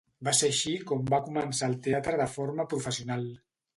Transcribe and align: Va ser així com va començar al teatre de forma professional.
Va 0.27 0.31
ser 0.37 0.47
així 0.53 0.71
com 0.91 1.03
va 1.13 1.19
començar 1.27 1.69
al 1.69 1.77
teatre 1.89 2.17
de 2.23 2.27
forma 2.39 2.67
professional. 2.73 3.29